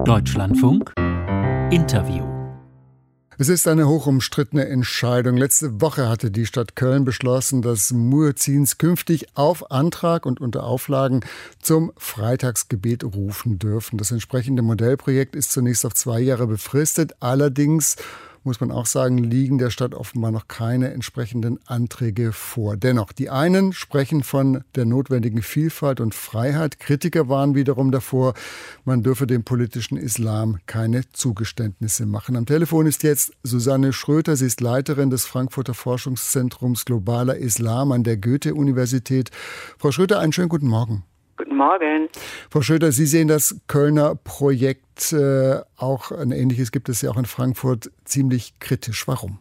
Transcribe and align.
Deutschlandfunk 0.00 0.92
Interview 1.70 2.32
es 3.38 3.48
ist 3.48 3.66
eine 3.66 3.88
hochumstrittene 3.88 4.68
Entscheidung. 4.68 5.36
Letzte 5.36 5.80
Woche 5.80 6.08
hatte 6.08 6.30
die 6.30 6.46
Stadt 6.46 6.76
Köln 6.76 7.04
beschlossen, 7.04 7.62
dass 7.62 7.90
Muezzins 7.90 8.78
künftig 8.78 9.26
auf 9.34 9.70
Antrag 9.70 10.26
und 10.26 10.40
unter 10.40 10.64
Auflagen 10.64 11.20
zum 11.60 11.92
Freitagsgebet 11.96 13.02
rufen 13.02 13.58
dürfen. 13.58 13.96
Das 13.96 14.12
entsprechende 14.12 14.62
Modellprojekt 14.62 15.34
ist 15.34 15.50
zunächst 15.50 15.84
auf 15.86 15.94
zwei 15.94 16.20
Jahre 16.20 16.46
befristet. 16.46 17.14
Allerdings 17.20 17.96
muss 18.44 18.60
man 18.60 18.70
auch 18.70 18.86
sagen, 18.86 19.18
liegen 19.18 19.58
der 19.58 19.70
Stadt 19.70 19.94
offenbar 19.94 20.30
noch 20.30 20.48
keine 20.48 20.92
entsprechenden 20.92 21.58
Anträge 21.66 22.32
vor. 22.32 22.76
Dennoch, 22.76 23.12
die 23.12 23.30
einen 23.30 23.72
sprechen 23.72 24.22
von 24.22 24.64
der 24.74 24.84
notwendigen 24.84 25.42
Vielfalt 25.42 26.00
und 26.00 26.14
Freiheit. 26.14 26.78
Kritiker 26.78 27.28
waren 27.28 27.54
wiederum 27.54 27.92
davor, 27.92 28.34
man 28.84 29.02
dürfe 29.02 29.26
dem 29.26 29.44
politischen 29.44 29.96
Islam 29.96 30.58
keine 30.66 31.08
Zugeständnisse 31.12 32.06
machen. 32.06 32.36
Am 32.36 32.46
Telefon 32.46 32.86
ist 32.86 33.02
jetzt 33.02 33.32
Susanne 33.42 33.92
Schröter. 33.92 34.36
Sie 34.36 34.46
ist 34.46 34.60
Leiterin 34.60 35.10
des 35.10 35.24
Frankfurter 35.24 35.74
Forschungszentrums 35.74 36.84
Globaler 36.84 37.36
Islam 37.36 37.92
an 37.92 38.04
der 38.04 38.16
Goethe-Universität. 38.16 39.30
Frau 39.78 39.92
Schröter, 39.92 40.18
einen 40.18 40.32
schönen 40.32 40.48
guten 40.48 40.68
Morgen. 40.68 41.04
Guten 41.42 41.56
Morgen. 41.56 42.08
Frau 42.52 42.60
Schröder, 42.60 42.92
Sie 42.92 43.04
sehen 43.04 43.26
das 43.26 43.60
Kölner 43.66 44.14
Projekt, 44.14 45.12
äh, 45.12 45.58
auch 45.76 46.12
ein 46.12 46.30
ähnliches 46.30 46.70
gibt 46.70 46.88
es 46.88 47.02
ja 47.02 47.10
auch 47.10 47.18
in 47.18 47.24
Frankfurt, 47.24 47.90
ziemlich 48.04 48.60
kritisch. 48.60 49.08
Warum? 49.08 49.38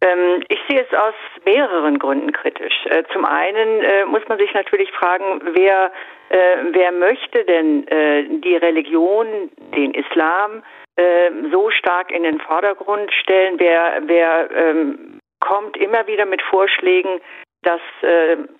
Ähm, 0.00 0.42
ich 0.48 0.58
sehe 0.66 0.80
es 0.80 0.98
aus 0.98 1.12
mehreren 1.44 1.98
Gründen 1.98 2.32
kritisch. 2.32 2.86
Äh, 2.86 3.02
zum 3.12 3.26
einen 3.26 3.84
äh, 3.84 4.06
muss 4.06 4.22
man 4.30 4.38
sich 4.38 4.50
natürlich 4.54 4.90
fragen, 4.92 5.42
wer, 5.52 5.92
äh, 6.30 6.56
wer 6.72 6.90
möchte 6.92 7.44
denn 7.44 7.86
äh, 7.88 8.24
die 8.40 8.56
Religion, 8.56 9.50
den 9.76 9.92
Islam, 9.92 10.62
äh, 10.96 11.30
so 11.52 11.70
stark 11.70 12.10
in 12.10 12.22
den 12.22 12.40
Vordergrund 12.40 13.12
stellen? 13.12 13.56
Wer, 13.58 14.00
wer 14.06 14.50
ähm, 14.52 15.20
kommt 15.40 15.76
immer 15.76 16.06
wieder 16.06 16.24
mit 16.24 16.40
Vorschlägen, 16.40 17.20
dass 17.62 17.80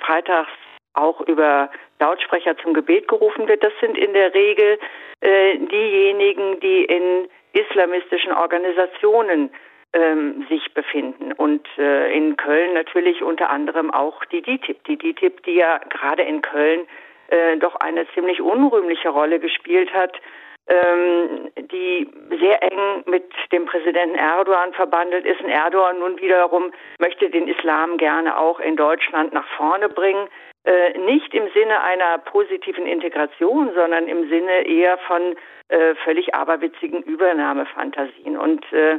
freitags 0.01 0.51
auch 0.97 1.21
über 1.23 1.71
Lautsprecher 2.01 2.57
zum 2.59 2.75
Gebet 2.75 3.09
gerufen 3.09 3.49
wird, 3.49 3.63
das 3.63 3.73
sind 3.81 3.97
in 3.97 4.13
der 4.13 4.35
Regel 4.35 4.79
äh, 5.21 5.59
diejenigen, 5.59 6.61
die 6.61 6.85
in 6.85 7.29
islamistischen 7.53 8.33
Organisationen 8.33 9.51
ähm, 9.93 10.47
sich 10.49 10.75
befinden. 10.75 11.33
Und 11.33 11.67
äh, 11.79 12.15
in 12.15 12.37
Köln 12.37 12.75
natürlich 12.75 13.23
unter 13.23 13.51
anderem 13.51 13.91
auch 13.91 14.25
die 14.27 14.43
DITIB. 14.43 14.85
Die 14.85 14.97
DITIB, 14.97 15.43
die 15.45 15.55
ja 15.55 15.79
gerade 15.89 16.23
in 16.23 16.43
Köln 16.43 16.87
äh, 17.29 17.57
doch 17.57 17.77
eine 17.77 18.07
ziemlich 18.15 18.41
unrühmliche 18.43 19.09
Rolle 19.09 19.41
gespielt 19.41 19.93
hat, 19.93 20.13
ähm, 20.69 21.51
die 21.73 22.11
sehr 22.41 22.63
eng 22.63 23.05
mit 23.07 23.25
dem 23.53 23.67
Präsidenten 23.67 24.17
Erdogan 24.17 24.73
verbandelt 24.73 25.25
ist. 25.25 25.41
Und 25.41 25.49
Erdogan 25.49 25.99
nun 26.01 26.21
wiederum 26.21 26.73
möchte 26.99 27.31
den 27.31 27.49
Islam 27.49 27.97
gerne 27.97 28.37
auch 28.37 28.61
in 28.61 28.77
Deutschland 28.77 29.33
nach 29.33 29.47
vorne 29.57 29.89
bringen. 29.89 30.29
Äh, 30.67 30.99
nicht 30.99 31.33
im 31.33 31.49
Sinne 31.55 31.81
einer 31.81 32.19
positiven 32.19 32.87
Integration, 32.87 33.71
sondern 33.73 34.09
im 34.09 34.29
Sinne 34.29 34.67
eher 34.67 34.99
von 34.99 35.37
äh, 35.69 35.95
völlig 36.05 36.35
aberwitzigen 36.35 37.03
Übernahmefantasien. 37.05 38.37
Und 38.37 38.65
äh, 38.73 38.99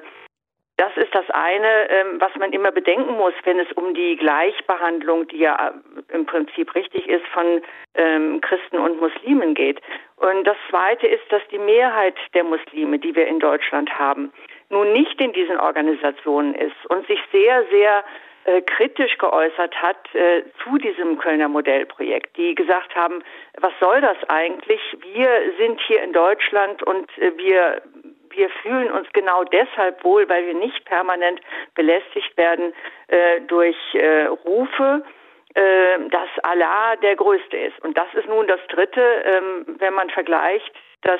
das 0.78 0.96
ist 0.96 1.14
das 1.14 1.30
eine, 1.32 1.90
ähm, 1.90 2.22
was 2.22 2.34
man 2.36 2.54
immer 2.54 2.72
bedenken 2.72 3.18
muss, 3.18 3.34
wenn 3.44 3.60
es 3.60 3.70
um 3.74 3.94
die 3.94 4.16
Gleichbehandlung, 4.16 5.28
die 5.28 5.40
ja 5.40 5.74
äh, 5.74 6.14
im 6.16 6.26
Prinzip 6.26 6.74
richtig 6.74 7.10
ist, 7.10 7.26
von 7.34 7.62
ähm, 7.96 8.40
Christen 8.40 8.78
und 8.78 9.02
Muslimen 9.02 9.54
geht. 9.54 9.82
Und 10.16 10.46
das 10.46 10.56
zweite 10.70 11.08
ist, 11.08 11.24
dass 11.32 11.42
die 11.52 11.60
Mehrheit 11.60 12.16
der 12.34 12.46
Muslime, 12.46 12.98
die 12.98 13.14
wir 13.14 13.28
in 13.28 13.40
Deutschland 13.40 13.90
haben, 14.00 14.32
nun 14.70 14.94
nicht 14.94 15.20
in 15.20 15.34
diesen 15.34 15.60
Organisationen 15.60 16.54
ist 16.54 16.86
und 16.88 17.06
sich 17.08 17.20
sehr, 17.34 17.66
sehr 17.72 18.06
äh, 18.48 18.62
kritisch 18.62 19.18
geäußert 19.18 19.76
hat 19.82 20.16
äh, 20.16 20.42
zu 20.64 20.78
diesem 20.78 21.18
Kölner 21.18 21.50
Modellprojekt, 21.50 22.38
die 22.38 22.56
gesagt 22.56 22.96
haben, 22.96 23.22
was 23.60 23.74
soll 23.82 24.00
das 24.00 24.16
eigentlich? 24.30 24.80
Wir 25.02 25.52
sind 25.58 25.82
hier 25.82 26.02
in 26.02 26.14
Deutschland 26.14 26.82
und 26.84 27.10
äh, 27.18 27.38
wir 27.38 27.82
wir 28.30 28.50
fühlen 28.62 28.90
uns 28.92 29.08
genau 29.12 29.44
deshalb 29.44 30.02
wohl, 30.06 30.30
weil 30.30 30.46
wir 30.46 30.54
nicht 30.54 30.86
permanent 30.86 31.42
belästigt 31.76 32.38
werden 32.38 32.74
äh, 33.08 33.42
durch 33.42 33.76
äh, 33.94 34.28
Rufe, 34.28 35.04
dass 35.56 36.30
Allah 36.44 36.98
der 36.98 37.16
Größte 37.16 37.58
ist. 37.58 37.84
Und 37.84 37.98
das 37.98 38.08
ist 38.14 38.28
nun 38.28 38.46
das 38.46 38.60
Dritte, 38.70 39.02
ähm, 39.02 39.66
wenn 39.80 39.96
man 39.96 40.08
vergleicht 40.12 40.72
das 41.02 41.20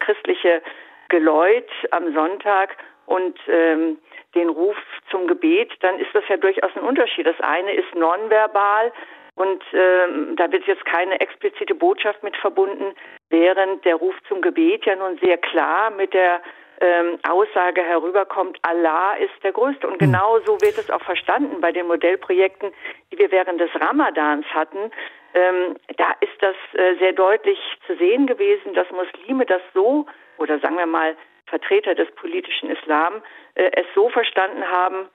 christliche 0.00 0.60
Geläut 1.08 1.70
am 1.92 2.12
Sonntag 2.12 2.76
und 3.06 3.38
ähm, 3.46 3.98
den 4.34 4.48
Ruf 4.48 4.76
zum 5.10 5.26
Gebet, 5.26 5.72
dann 5.80 5.98
ist 5.98 6.14
das 6.14 6.24
ja 6.28 6.36
durchaus 6.36 6.70
ein 6.76 6.82
Unterschied. 6.82 7.26
Das 7.26 7.40
eine 7.40 7.72
ist 7.72 7.94
nonverbal 7.94 8.92
und 9.34 9.62
ähm, 9.72 10.36
da 10.36 10.50
wird 10.52 10.66
jetzt 10.66 10.84
keine 10.84 11.20
explizite 11.20 11.74
Botschaft 11.74 12.22
mit 12.22 12.36
verbunden, 12.36 12.94
während 13.30 13.84
der 13.84 13.96
Ruf 13.96 14.14
zum 14.28 14.40
Gebet 14.40 14.84
ja 14.86 14.96
nun 14.96 15.18
sehr 15.22 15.38
klar 15.38 15.90
mit 15.90 16.12
der 16.12 16.42
ähm, 16.80 17.18
Aussage 17.28 17.82
herüberkommt, 17.82 18.58
Allah 18.62 19.14
ist 19.14 19.32
der 19.42 19.52
Größte. 19.52 19.86
Und 19.86 20.00
hm. 20.00 20.12
genau 20.12 20.40
so 20.40 20.60
wird 20.60 20.78
es 20.78 20.90
auch 20.90 21.02
verstanden 21.02 21.60
bei 21.60 21.72
den 21.72 21.86
Modellprojekten, 21.86 22.72
die 23.12 23.18
wir 23.18 23.30
während 23.30 23.60
des 23.60 23.70
Ramadans 23.80 24.46
hatten. 24.46 24.90
Ähm, 25.34 25.76
da 25.96 26.12
ist 26.20 26.36
das 26.40 26.56
äh, 26.74 26.96
sehr 26.98 27.12
deutlich 27.12 27.58
zu 27.86 27.96
sehen 27.96 28.26
gewesen, 28.26 28.74
dass 28.74 28.90
Muslime 28.90 29.46
das 29.46 29.62
so, 29.74 30.06
oder 30.38 30.58
sagen 30.58 30.76
wir 30.76 30.86
mal 30.86 31.16
Vertreter 31.46 31.94
des 31.94 32.10
politischen 32.12 32.70
Islam, 32.70 33.22
äh, 33.54 33.70
es 33.74 33.86
so 33.94 34.08
verstanden 34.10 34.64
haben, 34.64 35.08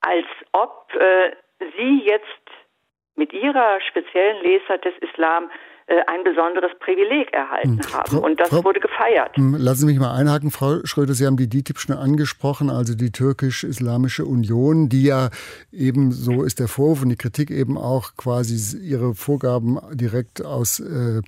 als 0.00 0.26
ob 0.52 0.92
äh, 0.94 1.32
sie 1.76 2.02
jetzt 2.04 2.24
mit 3.16 3.32
ihrer 3.32 3.80
speziellen 3.80 4.42
Lesart 4.42 4.84
des 4.84 4.94
Islam 5.00 5.50
äh, 5.90 6.02
ein 6.06 6.22
besonderes 6.22 6.70
Privileg 6.80 7.32
erhalten 7.32 7.80
haben. 7.92 8.18
und 8.18 8.38
das 8.38 8.50
Frau, 8.50 8.62
wurde 8.62 8.78
gefeiert. 8.78 9.34
Hm, 9.36 9.56
lassen 9.58 9.80
Sie 9.80 9.86
mich 9.86 9.98
mal 9.98 10.14
einhaken, 10.14 10.50
Frau 10.50 10.84
Schröder. 10.84 11.14
Sie 11.14 11.26
haben 11.26 11.38
die 11.38 11.48
DITIB 11.48 11.78
schon 11.78 11.96
angesprochen, 11.96 12.68
also 12.68 12.94
die 12.94 13.10
Türkisch-Islamische 13.10 14.26
Union, 14.26 14.90
die 14.90 15.04
ja 15.04 15.30
eben, 15.72 16.12
so 16.12 16.42
ist 16.42 16.60
der 16.60 16.68
Vorwurf 16.68 17.02
und 17.02 17.08
die 17.08 17.16
Kritik 17.16 17.50
eben 17.50 17.78
auch 17.78 18.16
quasi 18.18 18.78
ihre 18.78 19.14
Vorgaben 19.14 19.78
direkt 19.94 20.44
aus 20.44 20.78
äh, 20.78 21.22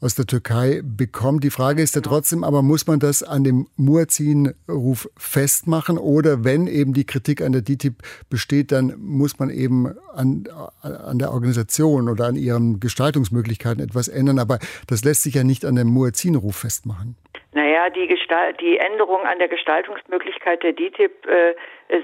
aus 0.00 0.14
der 0.14 0.26
Türkei 0.26 0.82
bekommt. 0.84 1.44
Die 1.44 1.50
Frage 1.50 1.82
ist 1.82 1.94
ja 1.94 2.00
trotzdem, 2.00 2.44
aber 2.44 2.62
muss 2.62 2.86
man 2.86 2.98
das 2.98 3.22
an 3.22 3.44
dem 3.44 3.68
Muezzin-Ruf 3.76 5.08
festmachen 5.16 5.98
oder 5.98 6.44
wenn 6.44 6.66
eben 6.66 6.92
die 6.92 7.04
Kritik 7.04 7.42
an 7.42 7.52
der 7.52 7.62
DITIB 7.62 8.02
besteht, 8.28 8.72
dann 8.72 8.94
muss 8.98 9.38
man 9.38 9.50
eben 9.50 9.88
an, 10.14 10.44
an 10.82 11.18
der 11.18 11.32
Organisation 11.32 12.08
oder 12.08 12.26
an 12.26 12.36
ihren 12.36 12.80
Gestaltungsmöglichkeiten 12.80 13.82
etwas 13.82 14.08
ändern. 14.08 14.38
Aber 14.38 14.58
das 14.86 15.04
lässt 15.04 15.22
sich 15.22 15.34
ja 15.34 15.44
nicht 15.44 15.64
an 15.64 15.76
dem 15.76 15.88
Muezzin-Ruf 15.88 16.56
festmachen. 16.56 17.16
Naja, 17.54 17.88
die, 17.88 18.08
Gestalt, 18.08 18.60
die 18.60 18.78
Änderungen 18.78 19.26
an 19.26 19.38
der 19.38 19.46
Gestaltungsmöglichkeit 19.46 20.64
der 20.64 20.72
DITIB 20.72 21.24
äh, 21.26 21.54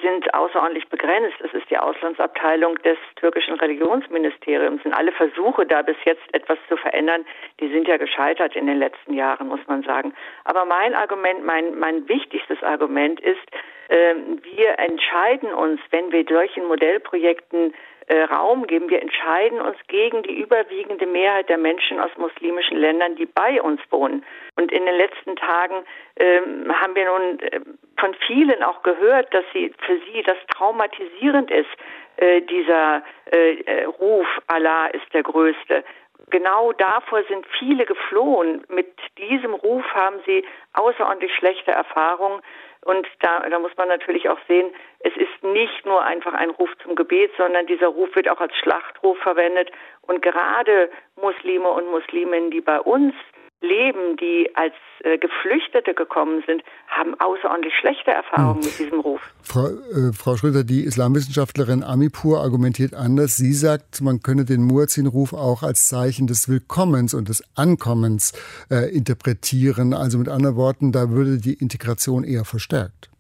sind 0.01 0.33
außerordentlich 0.33 0.89
begrenzt. 0.89 1.41
Es 1.41 1.53
ist 1.53 1.69
die 1.69 1.77
Auslandsabteilung 1.77 2.77
des 2.83 2.97
türkischen 3.17 3.55
Religionsministeriums. 3.55 4.85
Und 4.85 4.93
alle 4.93 5.11
Versuche, 5.11 5.67
da 5.67 5.83
bis 5.83 5.97
jetzt 6.05 6.23
etwas 6.33 6.57
zu 6.69 6.77
verändern, 6.77 7.27
die 7.59 7.69
sind 7.69 7.89
ja 7.89 7.97
gescheitert 7.97 8.55
in 8.55 8.69
den 8.69 8.79
letzten 8.79 9.13
Jahren, 9.13 9.49
muss 9.49 9.67
man 9.67 9.83
sagen. 9.83 10.15
Aber 10.45 10.65
mein 10.65 10.95
Argument, 10.95 11.45
mein, 11.45 11.77
mein 11.77 12.09
wichtigstes 12.09 12.63
Argument 12.63 13.19
ist, 13.19 13.43
äh, 13.89 14.15
wir 14.55 14.79
entscheiden 14.79 15.53
uns, 15.53 15.81
wenn 15.91 16.13
wir 16.13 16.25
solchen 16.29 16.69
Modellprojekten 16.69 17.75
äh, 18.11 18.25
Raum 18.25 18.67
geben. 18.67 18.91
Wir 18.91 19.01
entscheiden 19.01 19.61
uns 19.61 19.77
gegen 19.87 20.25
die 20.25 20.41
überwiegende 20.41 21.07
Mehrheit 21.07 21.49
der 21.49 21.59
Menschen 21.59 22.01
aus 22.01 22.11
muslimischen 22.17 22.77
Ländern, 22.77 23.15
die 23.15 23.27
bei 23.27 23.63
uns 23.63 23.81
wohnen. 23.91 24.25
Und 24.57 24.73
in 24.73 24.85
den 24.85 24.97
letzten 24.97 25.37
Tagen 25.37 25.85
ähm, 26.17 26.73
haben 26.81 26.97
wir 26.97 27.05
nun 27.05 27.39
äh, 27.39 27.61
von 27.99 28.15
vielen 28.27 28.65
auch 28.65 28.83
gehört, 28.83 29.33
dass 29.33 29.45
sie 29.53 29.73
für 29.87 29.99
sie 30.13 30.23
das 30.23 30.39
traumatisierend 30.49 31.53
ist, 31.53 31.71
äh, 32.17 32.43
dieser 32.43 33.03
äh, 33.27 33.85
Ruf, 33.85 34.27
Allah 34.49 34.89
ist 34.89 35.07
der 35.15 35.23
Größte. 35.23 35.85
Genau 36.29 36.73
davor 36.73 37.23
sind 37.25 37.47
viele 37.59 37.87
geflohen. 37.87 38.65
Mit 38.69 38.93
diesem 39.19 39.55
Ruf 39.55 39.85
haben 39.95 40.21
sie 40.27 40.45
außerordentlich 40.75 41.35
schlechte 41.35 41.71
Erfahrungen 41.71 42.43
und 42.83 43.07
da, 43.21 43.41
da 43.49 43.59
muss 43.59 43.77
man 43.77 43.89
natürlich 43.89 44.29
auch 44.29 44.39
sehen, 44.49 44.71
es 45.01 45.15
ist 45.17 45.43
nicht 45.43 45.85
nur 45.85 46.03
einfach 46.03 46.33
ein 46.33 46.51
Ruf 46.51 46.71
zum 46.83 46.95
Gebet, 46.95 47.31
sondern 47.37 47.67
dieser 47.67 47.89
Ruf 47.89 48.15
wird 48.17 48.29
auch 48.29 48.41
als 48.41 48.55
Schlachtruf 48.57 49.19
verwendet. 49.19 49.71
Und 50.03 50.23
gerade 50.23 50.91
Muslime 51.21 51.69
und 51.69 51.91
Musliminnen, 51.91 52.51
die 52.51 52.63
bei 52.63 52.81
uns 52.81 53.15
leben, 53.61 54.17
die 54.17 54.51
als 54.55 54.75
äh, 55.01 55.19
Geflüchtete 55.19 55.95
gekommen 55.95 56.43
sind, 56.47 56.63
haben 56.89 57.19
außerordentlich 57.21 57.75
schlechte 57.79 58.11
Erfahrungen 58.11 58.63
hm. 58.63 58.69
mit 58.69 58.79
diesem 58.79 59.01
Ruf. 59.01 59.21
Frau, 59.43 59.67
äh, 59.67 60.13
Frau 60.13 60.37
Schröder, 60.37 60.65
die 60.65 60.85
Islamwissenschaftlerin 60.85 61.83
Amipur 61.83 62.41
argumentiert 62.41 62.95
anders. 62.95 63.37
Sie 63.37 63.53
sagt, 63.53 64.01
man 64.01 64.21
könne 64.21 64.45
den 64.45 64.63
Muezzin-Ruf 64.63 65.33
auch 65.33 65.63
als 65.63 65.89
Zeichen 65.89 66.27
des 66.27 66.49
Willkommens 66.49 67.15
und 67.15 67.29
des 67.29 67.43
Ankommens 67.57 68.33
äh, 68.71 68.95
interpretieren. 68.95 69.93
Also 69.95 70.19
mit 70.19 70.29
anderen 70.29 70.57
Worten, 70.57 70.93
da 70.93 71.11
würde 71.11 71.39
die 71.39 71.55
Integration 71.55 72.25
eher 72.25 72.45
verstärkt. 72.45 73.11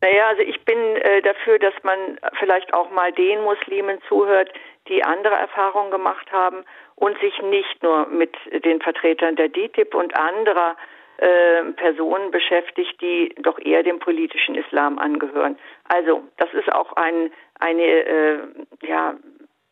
Naja, 0.00 0.26
also 0.30 0.42
ich 0.42 0.64
bin 0.64 0.76
äh, 0.76 1.22
dafür, 1.22 1.60
dass 1.60 1.74
man 1.84 2.18
vielleicht 2.40 2.74
auch 2.74 2.90
mal 2.90 3.12
den 3.12 3.40
Muslimen 3.42 3.98
zuhört, 4.08 4.50
die 4.88 5.04
andere 5.04 5.34
Erfahrungen 5.34 5.90
gemacht 5.90 6.30
haben 6.32 6.64
und 6.96 7.18
sich 7.20 7.40
nicht 7.42 7.82
nur 7.82 8.06
mit 8.06 8.36
den 8.64 8.80
Vertretern 8.80 9.36
der 9.36 9.48
DITIB 9.48 9.94
und 9.94 10.16
anderer 10.16 10.76
äh, 11.18 11.64
Personen 11.76 12.30
beschäftigt, 12.30 13.00
die 13.00 13.34
doch 13.42 13.58
eher 13.58 13.82
dem 13.82 13.98
politischen 13.98 14.54
Islam 14.54 14.98
angehören. 14.98 15.58
Also 15.88 16.22
das 16.38 16.52
ist 16.52 16.72
auch 16.72 16.92
ein, 16.94 17.32
eine, 17.60 17.82
äh, 17.82 18.38
ja, 18.82 19.14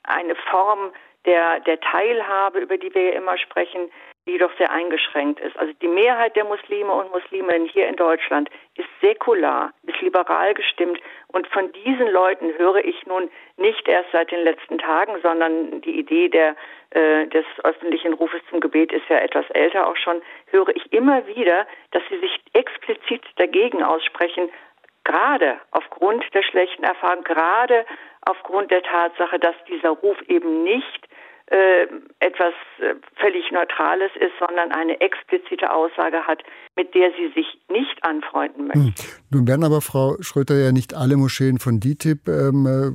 eine 0.04 0.34
Form 0.36 0.92
der, 1.26 1.60
der 1.60 1.80
Teilhabe, 1.80 2.60
über 2.60 2.78
die 2.78 2.94
wir 2.94 3.02
ja 3.02 3.12
immer 3.12 3.36
sprechen, 3.36 3.90
die 4.26 4.38
doch 4.38 4.50
sehr 4.58 4.70
eingeschränkt 4.70 5.40
ist. 5.40 5.56
Also 5.56 5.72
die 5.81 5.88
Mehrheit 5.88 6.37
der 6.37 6.44
Muslime 6.44 6.93
und 6.93 7.11
Musliminnen 7.11 7.67
hier 7.67 7.88
in 7.88 7.96
Deutschland 7.96 8.50
ist 8.76 8.88
säkular, 9.00 9.72
ist 9.84 10.00
liberal 10.00 10.55
gestimmt 10.55 11.00
und 11.28 11.46
von 11.49 11.72
diesen 11.72 12.08
Leuten 12.08 12.56
höre 12.58 12.84
ich 12.84 13.06
nun 13.06 13.31
nicht 13.56 13.88
erst 13.88 14.11
seit 14.12 14.31
den 14.31 14.44
letzten 14.44 14.78
Tagen, 14.78 15.14
sondern 15.22 15.81
die 15.81 15.99
Idee 15.99 16.28
der, 16.28 16.55
äh, 16.90 17.26
des 17.28 17.44
öffentlichen 17.64 18.12
Rufes 18.12 18.40
zum 18.50 18.61
Gebet 18.61 18.93
ist 18.93 19.08
ja 19.08 19.19
etwas 19.19 19.49
älter 19.50 19.87
auch 19.88 19.96
schon, 19.96 20.22
höre 20.46 20.75
ich 20.76 20.93
immer 20.93 21.26
wieder, 21.26 21.67
dass 21.93 22.02
sie 22.11 22.19
sich 22.19 22.40
explizit 22.52 23.22
dagegen 23.37 23.82
aussprechen, 23.82 24.50
gerade 25.05 25.58
aufgrund 25.70 26.22
der 26.34 26.43
schlechten 26.43 26.84
Erfahrung, 26.84 27.25
gerade 27.25 27.87
aufgrund 28.22 28.70
der 28.70 28.82
Tatsache, 28.82 29.38
dass 29.38 29.55
dieser 29.67 29.90
Ruf 29.90 30.20
eben 30.28 30.62
nicht 30.62 31.08
äh, 31.50 31.87
etwas 32.20 32.55
äh, 32.79 32.94
völlig 33.17 33.50
Neutrales 33.50 34.11
ist, 34.14 34.32
sondern 34.38 34.70
eine 34.70 35.00
explizite 35.00 35.73
Aussage 35.73 36.25
hat, 36.25 36.43
mit 36.76 36.94
der 36.94 37.11
sie 37.19 37.32
sich 37.35 37.58
nicht 37.69 38.02
anfreunden 38.05 38.69
möchten. 38.69 38.94
Hm. 38.94 38.94
Nun 39.31 39.49
werden 39.49 39.64
aber, 39.64 39.81
Frau 39.81 40.14
Schröter, 40.20 40.55
ja 40.55 40.70
nicht 40.70 40.94
alle 40.94 41.17
Moscheen 41.17 41.58
von 41.58 41.81
DITIB 41.81 42.29
ähm, 42.29 42.67
äh, 42.67 42.91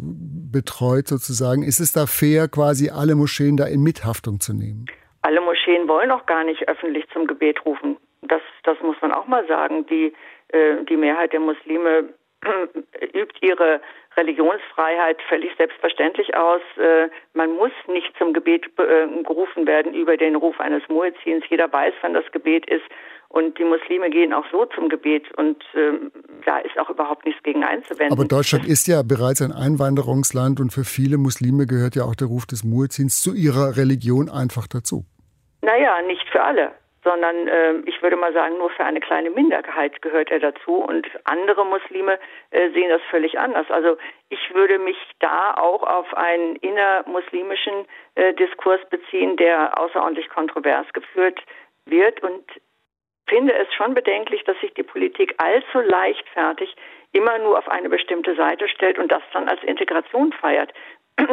betreut 0.52 1.08
sozusagen. 1.08 1.64
Ist 1.64 1.82
es 1.82 1.92
da 1.92 2.06
fair, 2.06 2.48
quasi 2.48 2.90
alle 2.90 3.16
Moscheen 3.16 3.58
da 3.58 3.66
in 3.66 3.84
Mithaftung 3.84 4.40
zu 4.40 4.54
nehmen? 4.54 4.86
Alle 5.22 5.42
Moscheen 5.42 5.88
wollen 5.90 6.12
auch 6.12 6.26
gar 6.26 6.46
nicht 6.46 6.68
öffentlich 6.70 7.06
zum 7.12 7.28
Gebet 7.28 7.66
rufen. 7.66 7.98
Das, 8.22 8.42
das 8.64 8.78
muss 8.82 8.96
man 9.02 9.12
auch 9.12 9.28
mal 9.28 9.46
sagen. 9.48 9.86
Die, 9.88 10.14
äh, 10.50 10.84
die 10.88 10.96
Mehrheit 10.96 11.34
der 11.34 11.42
Muslime 11.42 12.14
übt 13.14 13.36
ihre 13.42 13.82
Religionsfreiheit 14.18 15.18
völlig 15.28 15.52
selbstverständlich 15.58 16.36
aus. 16.36 16.62
Äh, 16.78 17.10
man 17.34 17.52
muss 17.56 17.72
nicht 17.88 18.16
zum 18.18 18.34
Gebet 18.34 18.66
äh, 18.78 19.24
gerufen 19.24 19.68
werden 19.68 19.94
über 19.94 20.18
den 20.18 20.36
Ruf 20.36 20.60
eines 20.60 20.84
Muezzins. 20.88 21.44
Jeder 21.50 21.72
weiß, 21.72 21.94
wann 22.02 22.14
das 22.14 22.26
Gebet 22.32 22.70
ist. 22.70 22.86
Und 23.28 23.58
die 23.58 23.66
Muslime 23.66 24.10
gehen 24.10 24.32
auch 24.32 24.46
so 24.52 24.66
zum 24.66 24.88
Gebet 24.88 25.30
und 25.36 25.62
ähm, 25.74 26.12
da 26.46 26.60
ist 26.60 26.78
auch 26.80 26.90
überhaupt 26.90 27.26
nichts 27.26 27.44
gegen 27.44 27.66
einzuwenden. 27.66 28.14
Aber 28.14 28.26
Deutschland 28.26 28.66
ist 28.66 28.88
ja 28.88 29.02
bereits 29.04 29.42
ein 29.42 29.52
Einwanderungsland 29.52 30.62
und 30.62 30.72
für 30.72 30.86
viele 30.86 31.18
Muslime 31.18 31.66
gehört 31.66 31.96
ja 31.96 32.04
auch 32.04 32.16
der 32.16 32.28
Ruf 32.28 32.46
des 32.46 32.64
Muezzins 32.64 33.22
zu 33.22 33.34
ihrer 33.34 33.76
Religion 33.76 34.30
einfach 34.30 34.68
dazu. 34.68 35.04
Naja, 35.62 36.02
nicht 36.04 36.30
für 36.30 36.44
alle 36.44 36.72
sondern 37.06 37.48
äh, 37.48 37.76
ich 37.86 38.02
würde 38.02 38.18
mal 38.18 38.34
sagen, 38.34 38.58
nur 38.58 38.72
für 38.72 38.84
eine 38.84 39.00
kleine 39.00 39.30
Minderheit 39.30 40.02
gehört 40.02 40.32
er 40.32 40.40
dazu 40.40 40.84
und 40.84 41.08
andere 41.24 41.64
Muslime 41.66 42.20
äh, 42.50 42.72
sehen 42.72 42.90
das 42.90 43.02
völlig 43.10 43.40
anders. 43.40 43.70
Also 43.70 43.98
ich 44.30 44.54
würde 44.54 44.80
mich 44.80 44.98
da 45.20 45.54
auch 45.54 45.84
auf 45.84 46.14
einen 46.18 46.58
innermuslimischen 46.58 47.86
äh, 48.16 48.34
Diskurs 48.34 48.82
beziehen, 48.90 49.38
der 49.38 49.80
außerordentlich 49.80 50.30
kontrovers 50.30 50.92
geführt 50.94 51.40
wird 51.86 52.22
und 52.24 52.44
finde 53.28 53.54
es 53.54 53.72
schon 53.74 53.94
bedenklich, 53.94 54.44
dass 54.44 54.60
sich 54.60 54.74
die 54.74 54.84
Politik 54.84 55.36
allzu 55.38 55.80
leichtfertig 55.80 56.76
immer 57.12 57.38
nur 57.38 57.58
auf 57.58 57.70
eine 57.70 57.90
bestimmte 57.90 58.36
Seite 58.36 58.68
stellt 58.68 58.98
und 58.98 59.12
das 59.12 59.22
dann 59.32 59.48
als 59.48 59.64
Integration 59.64 60.34
feiert. 60.34 60.74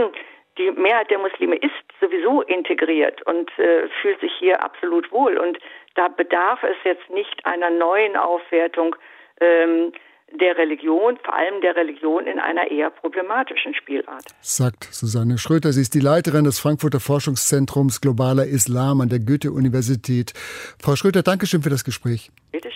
die 0.58 0.70
Mehrheit 0.70 1.10
der 1.10 1.18
Muslime 1.18 1.56
ist 1.56 1.72
sowieso 2.00 2.42
integriert 2.42 3.22
und 3.26 3.50
äh, 3.58 3.88
fühlt 4.00 4.20
sich 4.20 4.32
hier 4.38 4.62
absolut 4.62 5.10
wohl. 5.12 5.38
Und 5.38 5.58
da 5.94 6.08
bedarf 6.08 6.62
es 6.62 6.76
jetzt 6.84 7.08
nicht 7.10 7.44
einer 7.44 7.70
neuen 7.70 8.16
Aufwertung 8.16 8.96
ähm, 9.40 9.92
der 10.40 10.56
Religion, 10.56 11.18
vor 11.22 11.34
allem 11.34 11.60
der 11.60 11.76
Religion 11.76 12.26
in 12.26 12.38
einer 12.38 12.70
eher 12.70 12.90
problematischen 12.90 13.74
Spielart. 13.74 14.24
Sagt 14.40 14.84
Susanne 14.84 15.38
Schröter. 15.38 15.72
Sie 15.72 15.82
ist 15.82 15.94
die 15.94 16.00
Leiterin 16.00 16.44
des 16.44 16.58
Frankfurter 16.58 17.00
Forschungszentrums 17.00 18.00
Globaler 18.00 18.46
Islam 18.46 19.00
an 19.00 19.08
der 19.08 19.18
Goethe-Universität. 19.18 20.32
Frau 20.82 20.96
Schröter, 20.96 21.22
Dankeschön 21.22 21.62
für 21.62 21.70
das 21.70 21.84
Gespräch. 21.84 22.30
Bitte 22.50 22.72